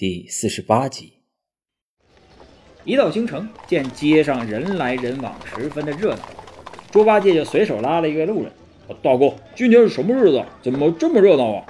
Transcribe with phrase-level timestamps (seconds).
[0.00, 1.12] 第四十八集，
[2.84, 6.22] 一到京城，见街上人来人往，十分的热闹。
[6.90, 8.50] 猪八戒就随手拉了一个路人
[9.02, 10.42] ：“大哥，今天是什么日子？
[10.62, 11.66] 怎么这么热闹啊？”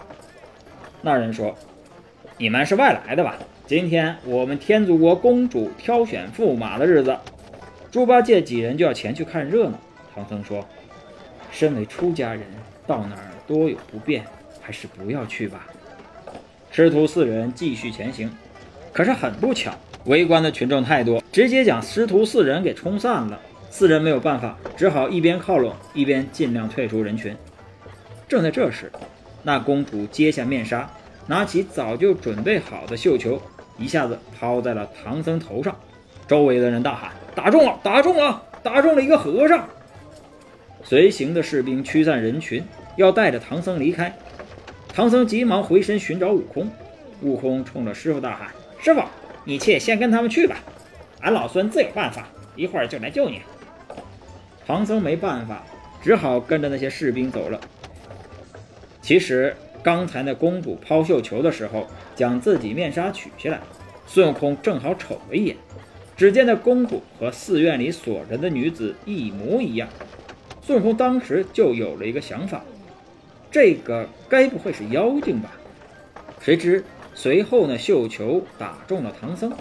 [1.02, 1.52] 那人说
[2.38, 3.36] ：“你们是外来的吧？
[3.66, 7.18] 今天我们天竺国公主挑选驸马的日子。”
[7.90, 9.76] 猪八戒几人就要前去看热闹。
[10.14, 10.64] 唐僧说
[11.50, 12.44] ：“身为出家人，
[12.86, 14.24] 到哪儿多有不便，
[14.60, 15.66] 还是不要去吧。”
[16.72, 18.30] 师徒四人继续前行，
[18.92, 19.72] 可是很不巧，
[20.04, 23.40] 围观的群众太多，直接将师徒四人给冲散了。
[23.70, 27.36] 四人没有办法，只好一边靠拢，一边尽量退出人群。
[28.28, 28.90] 正在这时，
[29.42, 30.88] 那公主揭下面纱，
[31.26, 33.42] 拿起早就准备好的绣球，
[33.76, 35.76] 一下子抛在了唐僧头上。
[36.28, 37.80] 周围的人大喊：“打中了！
[37.82, 38.40] 打中了！
[38.62, 39.68] 打中了一个和尚！”
[40.84, 44.16] 随行的士兵驱散人群，要带着唐僧离开。
[44.92, 46.68] 唐僧急忙回身寻找悟空，
[47.22, 48.48] 悟空冲着师傅大喊
[48.82, 49.00] ：“师傅，
[49.44, 50.56] 你且先跟他们去吧，
[51.20, 53.40] 俺老孙自有办法，一会儿就来救你。”
[54.66, 55.64] 唐僧没办法，
[56.02, 57.60] 只好跟着那些士兵走了。
[59.00, 63.60] 其实刚才那公主抛绣球的时候，将自己面纱取下来，
[64.06, 65.56] 孙悟空正好瞅了一眼，
[66.16, 69.88] 只见那公主和寺院里锁着的女子一模一样，
[70.60, 72.64] 孙悟空当时就有了一个想法。
[73.50, 75.52] 这个该不会是妖精吧？
[76.40, 76.84] 谁知
[77.14, 79.52] 随后呢，绣球打中了唐僧，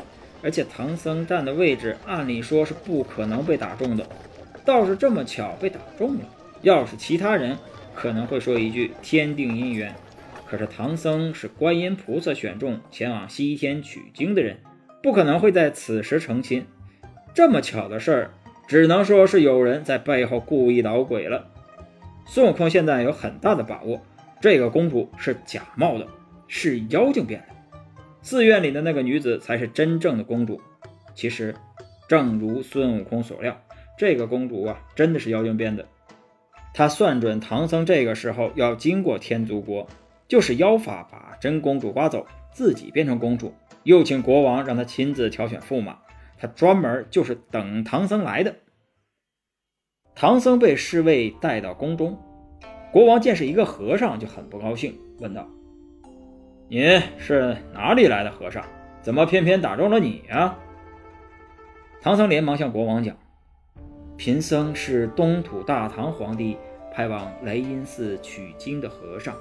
[0.41, 4.05] 而且唐僧站的位置，按理说是不可能被打中的，
[4.63, 6.21] 倒是这么巧被打中了。
[6.61, 7.57] 要是其他人，
[7.95, 9.93] 可能会说一句天定姻缘。
[10.45, 14.57] 可是唐僧是观音菩萨选中前往西天取经的人，
[15.03, 16.65] 不可能会在此时成亲。
[17.33, 18.31] 这么巧的事儿，
[18.67, 21.47] 只能说是有人在背后故意捣鬼了。
[22.31, 23.99] 孙悟空现在有很大的把握，
[24.39, 26.07] 这个公主是假冒的，
[26.47, 27.55] 是妖精变的。
[28.21, 30.61] 寺院里的那个女子才是真正的公主。
[31.15, 31.55] 其实，
[32.07, 33.59] 正如孙悟空所料，
[33.97, 35.83] 这个公主啊，真的是妖精变的。
[36.71, 39.87] 他算准唐僧这个时候要经过天竺国，
[40.27, 45.97] 就是妖法把真公主刮走，自己变成公主，又请国王让他亲自挑选驸马，
[46.37, 48.55] 他专门就是等唐僧来的。
[50.15, 52.19] 唐僧被侍卫带到宫中，
[52.91, 55.47] 国王见是一个和尚，就很不高兴，问道
[56.67, 58.63] ：“您是哪里来的和尚？
[59.01, 60.57] 怎么偏偏打中了你呀？”
[62.01, 63.15] 唐僧连忙向国王讲
[64.17, 66.57] ：“贫僧是东土大唐皇帝
[66.91, 69.35] 派往雷音寺取经的和尚，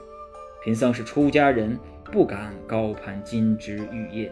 [0.63, 4.31] 贫僧是出家人，不敢高攀金枝玉叶，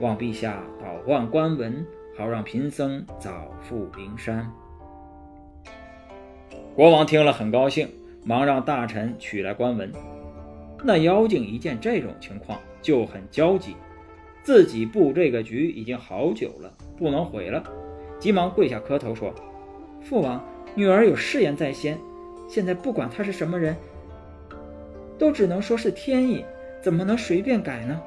[0.00, 1.86] 望陛下保换官文，
[2.18, 4.50] 好让贫僧早赴灵山。”
[6.74, 7.88] 国王听了很高兴，
[8.24, 9.90] 忙让大臣取来官文。
[10.82, 13.74] 那妖精一见这种情况就很焦急，
[14.42, 17.62] 自己布这个局已经好久了，不能毁了，
[18.18, 19.34] 急忙跪下磕头说
[20.00, 20.42] ：“父王，
[20.74, 21.98] 女儿有誓言在先，
[22.48, 23.76] 现在不管他是什么人，
[25.18, 26.44] 都只能说是天意，
[26.80, 28.00] 怎么能随便改呢？”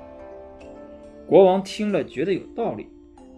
[1.27, 2.87] 国王听了觉得有道理，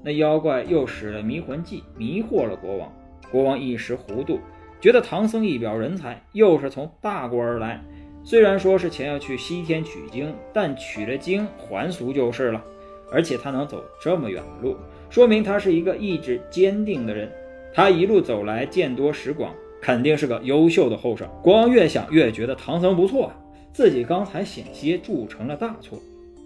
[0.01, 2.91] 那妖怪又使了迷魂计，迷惑了国王，
[3.29, 4.39] 国王一时糊涂。
[4.85, 7.83] 觉得唐僧一表人才，又是从大国而来，
[8.23, 12.63] 虽然说是前要去西天取经，但取了经还俗就是了。
[13.11, 14.77] 而且他能走这么远的路，
[15.09, 17.27] 说明他是一个意志坚定的人。
[17.73, 19.51] 他一路走来见多识广，
[19.81, 21.27] 肯定是个优秀的后生。
[21.41, 23.35] 国王越想越觉得唐僧不错啊，
[23.73, 25.97] 自己刚才险些铸成了大错，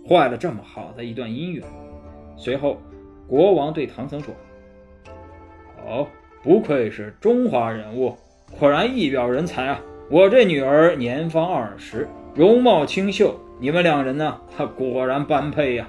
[0.08, 1.62] 坏了这么好的一段姻缘。
[2.38, 2.78] 随后，
[3.28, 4.34] 国王对唐僧说
[5.86, 6.08] ：“好，
[6.42, 8.16] 不愧是中华人物。”
[8.58, 9.80] 果然一表人才啊！
[10.10, 14.40] 我这女儿年方二十，容貌清秀，你们两人呢，
[14.76, 15.88] 果然般配呀！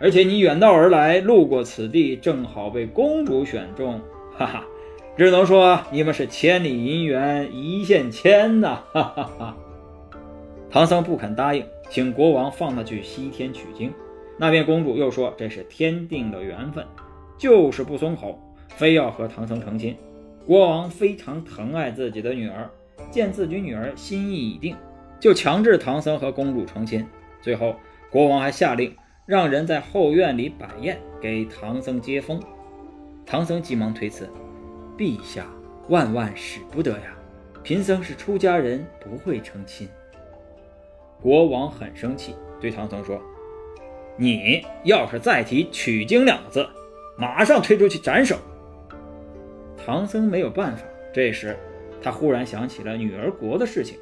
[0.00, 4.00] 而且你远道而来，路过此地，正好被公主选中，
[4.36, 4.64] 哈哈，
[5.16, 8.80] 只能说你们是千里姻缘一线牵呐！
[8.92, 9.56] 哈哈哈。
[10.70, 13.92] 唐僧不肯答应，请国王放他去西天取经。
[14.36, 16.84] 那边公主又说这是天定的缘分，
[17.36, 19.96] 就是不松口，非要和唐僧成亲。
[20.50, 22.68] 国王非常疼爱自己的女儿，
[23.08, 24.76] 见自己女儿心意已定，
[25.20, 27.06] 就强制唐僧和公主成亲。
[27.40, 27.76] 最后，
[28.10, 28.92] 国王还下令
[29.26, 32.42] 让人在后院里摆宴给唐僧接风。
[33.24, 34.28] 唐僧急忙推辞
[34.98, 35.46] ：“陛下，
[35.88, 37.16] 万万使不得呀！
[37.62, 39.88] 贫僧是出家人，不会成亲。”
[41.22, 43.22] 国王很生气，对唐僧说
[44.18, 46.68] ：“你要是再提取经两个字，
[47.16, 48.36] 马上推出去斩首。”
[49.84, 50.84] 唐僧没有办法。
[51.12, 51.56] 这时，
[52.00, 53.98] 他忽然想起了女儿国的事情。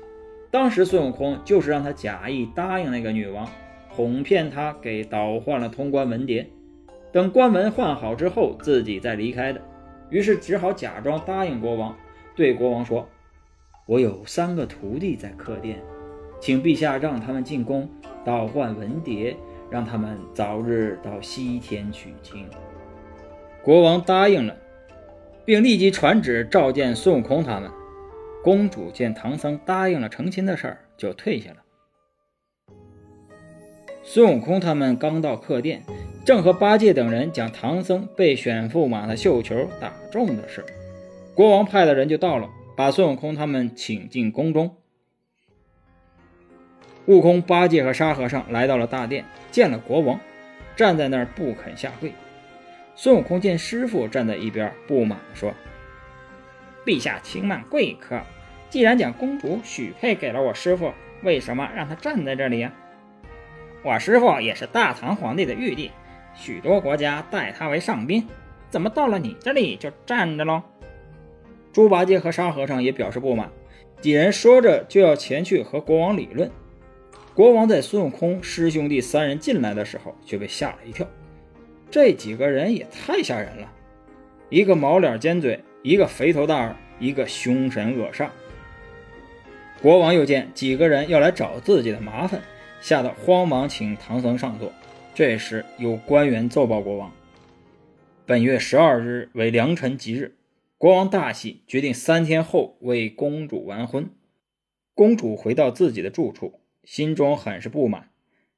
[0.50, 3.48] 当时孙悟空就是让他假意答应那个女王，
[3.88, 6.46] 哄骗他给倒换了通关文牒，
[7.12, 9.60] 等关文换好之后自己再离开的。
[10.10, 11.94] 于是只好假装答应国王，
[12.34, 13.06] 对国王说
[13.84, 15.78] ：“我有三个徒弟在客店，
[16.40, 17.86] 请陛下让他们进宫
[18.24, 19.36] 倒换文牒，
[19.70, 22.48] 让他们早日到西天取经。”
[23.62, 24.56] 国王答应了，
[25.48, 27.70] 并立即传旨召见孙悟空他们。
[28.44, 31.56] 公主见唐僧答应了成亲的事儿，就退下了。
[34.04, 35.82] 孙悟空他们刚到客店，
[36.22, 40.62] 正和八戒等人讲唐僧被选驸马的绣球打中的事。
[41.34, 44.76] 国王派的人就到了，把孙悟空他们请进宫中。
[47.06, 50.20] 悟空、八戒和沙和尚来到了大殿，见了国王，
[50.76, 52.12] 站在那儿不肯下跪。
[53.00, 55.54] 孙悟空见师傅站在一边，不满地说。
[56.84, 58.20] 陛下轻慢贵客，
[58.70, 60.92] 既然将公主许配给了我师傅，
[61.22, 62.72] 为什么让他站在这里呀？
[63.84, 65.92] 我师傅也是大唐皇帝的玉帝，
[66.34, 68.26] 许多国家待他为上宾，
[68.68, 70.60] 怎么到了你这里就站着喽？
[71.72, 73.48] 猪八戒和沙和尚也表示不满，
[74.00, 76.50] 几人说着就要前去和国王理论。
[77.32, 81.06] 国王在孙悟空师兄弟三人进来的时候，却被吓了一跳，
[81.90, 83.72] 这几个人也太吓人了，
[84.50, 85.62] 一个毛脸尖嘴。
[85.84, 88.28] 一个肥头大耳，一个凶神恶煞。
[89.80, 92.42] 国王又见几个人要来找自己的麻烦，
[92.80, 94.72] 吓得慌忙请唐僧上座。
[95.14, 97.12] 这时有官员奏报国王：
[98.26, 100.36] 本月十二日为良辰吉日，
[100.76, 104.10] 国王大喜，决定三天后为公主完婚。
[104.94, 108.10] 公主回到自己的住处，心中很是不满。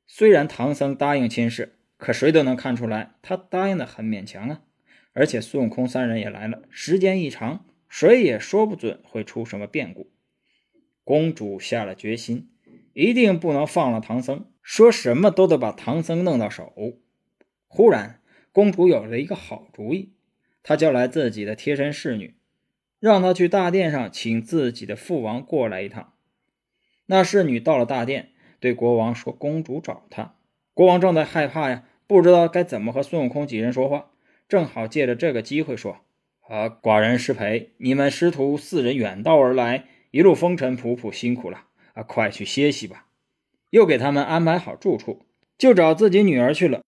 [0.07, 4.63] 虽然唐僧答应亲事，可谁都能看出来，他答应的很勉强啊。
[5.13, 10.11] 而且孙悟空三人也来了，时间一长，谁也说不准会出什么变故。
[11.05, 12.49] 公主下了决心，
[12.95, 16.73] 一定不能放了唐僧，说什么都得把唐僧弄到手。
[17.69, 18.21] 忽然，
[18.53, 20.13] 公主有了一个好主意，
[20.63, 22.37] 她叫来自己的贴身侍女，
[22.99, 26.15] 让她去大殿上请自己的父王过来一趟。
[27.07, 28.31] 那侍女到了大殿，
[28.61, 30.37] 对国王说：“公主找他。”
[30.73, 34.07] 国王正在害怕呀，不知道该怎么和孙悟空几人说话。
[34.49, 35.99] 正好借着这个机会说
[36.49, 42.03] ：“啊，寡人失陪，你们师徒四人远道而来，一路风尘仆仆，辛苦了啊！
[42.03, 43.07] 快去歇息吧。”
[43.71, 45.21] 又给他们安排好住处，
[45.57, 46.81] 就找自己女儿去了。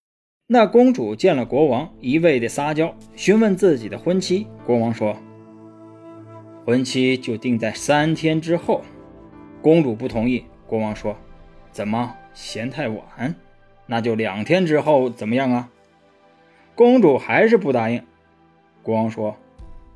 [0.49, 4.49] 那公主见了国王，一味的撒娇，询问自己的婚期。
[4.67, 5.17] 国王说
[6.67, 8.83] ：“婚期就定在三天之后。”
[9.63, 10.45] 公主不同意。
[10.67, 11.17] 国王说
[11.71, 13.33] ：“怎么嫌太晚？
[13.87, 15.71] 那就两天之后，怎么样啊？”
[16.75, 18.05] 公主还是不答应。
[18.83, 19.37] 国王说：“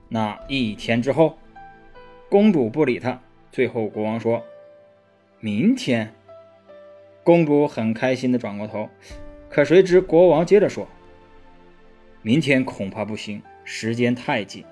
[0.09, 1.39] 那一天之后。”
[2.29, 3.21] 公主不理他。
[3.53, 4.45] 最后，国王说
[5.41, 6.13] ：“明天。”
[7.25, 8.89] 公主很开心地转过头，
[9.49, 10.87] 可谁知国王接着说
[12.23, 14.65] ：“明天恐怕不行，时间太紧。”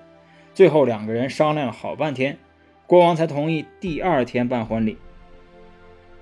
[0.53, 2.37] 最后，两个人商量了好半天，
[2.85, 4.97] 国王才同意第二天办婚礼。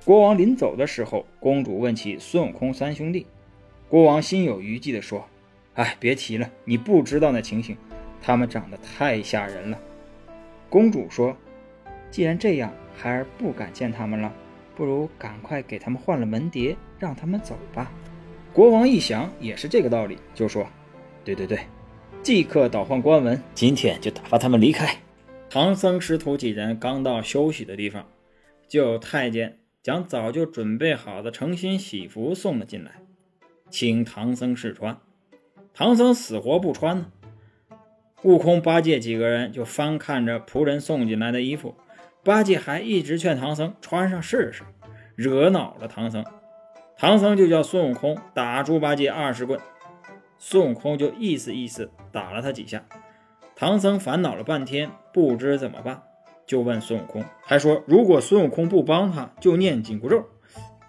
[0.05, 3.25] 国王临走的时候，公主问起孙悟空三兄弟，
[3.87, 5.25] 国王心有余悸地说。
[5.75, 7.75] 哎，别提了，你不知道那情形，
[8.21, 9.79] 他们长得太吓人了。
[10.69, 11.35] 公主说
[12.11, 14.31] ：“既然这样，孩儿不敢见他们了，
[14.75, 17.91] 不如赶快给他们换了门牒，让他们走吧。”
[18.53, 20.63] 国王一想，也是这个道理，就说
[21.25, 21.57] ：“对对对，
[22.21, 24.95] 即刻倒换官文，今天就打发他们离开。”
[25.49, 28.05] 唐僧师徒几人刚到休息的地方，
[28.67, 33.01] 就有太监将早就准备好的诚心喜服送了进来，
[33.69, 34.97] 请唐僧试穿。
[35.73, 37.05] 唐僧死活不穿呢，
[38.21, 41.75] 悟空、八戒几个人就翻看着仆人送进来的衣服，
[42.23, 44.63] 八戒还一直劝唐僧穿上试试，
[45.15, 46.23] 惹恼了唐僧。
[46.95, 49.59] 唐僧就叫孙悟空打猪八戒二十棍，
[50.37, 52.85] 孙悟空就意思意思打了他几下。
[53.53, 56.03] 唐僧烦恼了半天，不知怎么办，
[56.45, 60.25] 就问孙悟空，还说如果孙悟空不帮他，就念紧箍咒。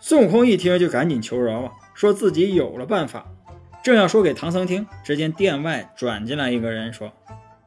[0.00, 3.26] 孙悟空一听就赶紧求饶啊，说自己有了办法。
[3.82, 7.12] 正要说给唐僧听，只见殿外转进来一个人，说：“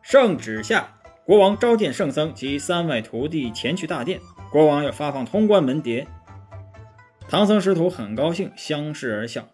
[0.01, 4.19] 圣旨下，国王召见圣僧及三位徒弟前去大殿，
[4.51, 6.07] 国王要发放通关门牒。”
[7.29, 9.49] 唐僧师徒很高兴，相视而笑。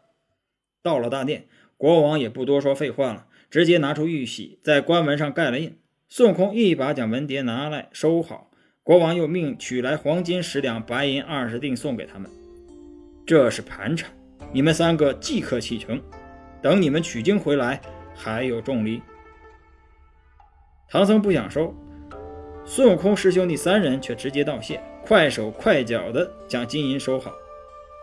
[0.81, 5.77] 到了大殿，国王也不多说废话了，直接拿出玉玺，在官文上盖了印。
[6.15, 8.51] 孙悟空一把将文牒拿来收好，
[8.84, 12.29] 国王又命取来黄金十两，白银二十锭送给他们。
[13.25, 14.12] 这是盘缠，
[14.51, 16.00] 你们三个即刻启程。
[16.62, 17.82] 等你们取经回来，
[18.13, 19.01] 还有重礼。
[20.88, 21.74] 唐僧不想收，
[22.63, 27.34] 孙悟空师兄弟三人却直接道谢，快手快脚的将金银收好。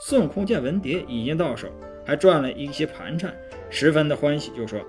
[0.01, 1.69] 孙悟空见文牒已经到手，
[2.05, 3.33] 还赚了一些盘缠，
[3.71, 4.85] 十分的欢喜，就说：“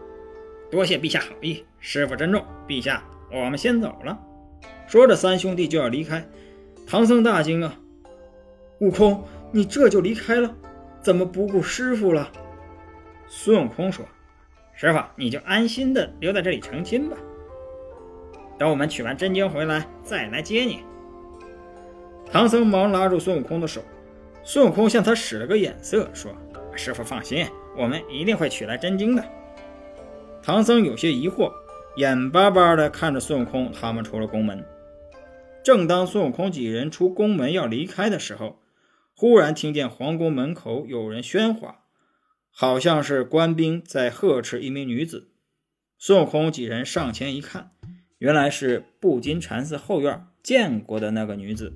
[0.71, 2.43] 多谢陛下好意，师傅珍重。
[2.67, 4.19] 陛下，我们先走了。”
[4.87, 6.27] 说着，三兄弟就要离开。
[6.85, 7.79] 唐僧大惊啊！
[8.79, 10.53] 悟空，你这就离开了，
[11.01, 12.29] 怎么不顾师傅了？
[13.27, 14.03] 孙悟空说
[14.75, 17.15] ：“师傅，你就安心的留在这里成亲吧。
[18.57, 20.81] 等我们取完真经回来，再来接你。”
[22.29, 23.81] 唐僧忙拉住孙悟空的手，
[24.43, 26.31] 孙悟空向他使了个眼色，说
[26.75, 27.45] ：“师傅放心，
[27.77, 29.23] 我们一定会取来真经的。”
[30.43, 31.51] 唐僧有些疑惑，
[31.97, 34.63] 眼巴巴地看着孙悟空他们出了宫门。
[35.63, 38.59] 正当孙悟空几人出宫门要离开的时候，
[39.13, 41.81] 忽然听见皇宫门口有人喧哗，
[42.49, 45.31] 好像是官兵在呵斥一名女子。
[45.97, 47.71] 孙悟空几人上前一看，
[48.17, 51.73] 原来是布金禅寺后院见过的那个女子。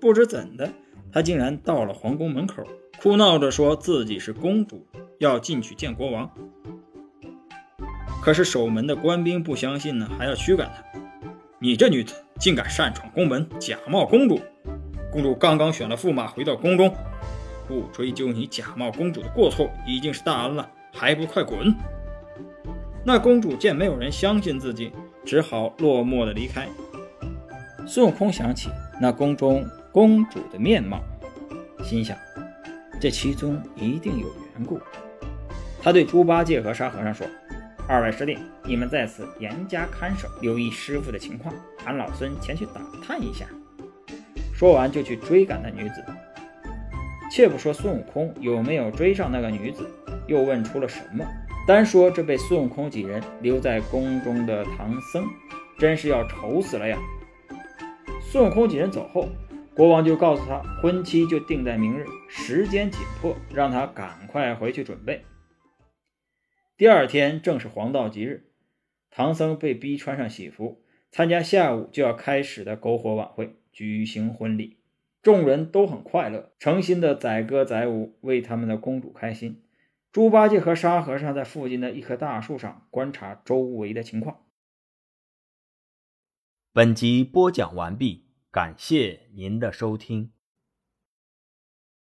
[0.00, 0.72] 不知怎的，
[1.12, 2.64] 她竟然到了皇宫门口，
[3.00, 4.86] 哭闹着说自己是公主，
[5.18, 6.30] 要进去见国王。
[8.22, 11.00] 可是守门的官兵不相信呢，还要驱赶她。
[11.58, 14.40] 你这女子竟敢擅闯宫门，假冒公主！
[15.10, 16.94] 公主刚刚选了驸马回到宫中，
[17.66, 21.74] 不追究你假冒公主的过错，已经是大恩了，还不快滚！
[23.04, 24.92] 那公主见没有人相信自己，
[25.24, 26.68] 只好落寞的离开。
[27.86, 28.68] 孙悟空想起
[29.00, 31.00] 那宫中公主的面貌，
[31.82, 32.16] 心想
[33.00, 34.78] 这其中一定有缘故。
[35.82, 37.26] 他对猪八戒和沙和尚说。
[37.90, 41.52] 二位师弟，你们在此严加看守，留意师傅的情况。
[41.84, 43.44] 俺老孙前去打探一下。
[44.54, 46.04] 说完就去追赶那女子。
[47.32, 49.90] 且不说孙悟空有没有追上那个女子，
[50.28, 51.26] 又问出了什么？
[51.66, 55.24] 单说这被孙悟空几人留在宫中的唐僧，
[55.76, 56.96] 真是要愁死了呀！
[58.22, 59.28] 孙悟空几人走后，
[59.74, 65.24] 国王就告诉他，婚期就定在明日，时间紧迫，让他赶快回去准备。
[66.80, 68.46] 第二天正是黄道吉日，
[69.10, 74.78] 唐僧被逼穿上喜服，参加下午就要开始的篝火晚会，举行婚礼。
[75.20, 79.62] 众人都很快乐，诚心的载歌载舞，为他们的公主开心。
[80.10, 84.38] 猪八戒和沙和尚在附近的一棵大树上观察周围的情况。
[86.72, 90.32] 本集播讲完毕，感谢您的收听。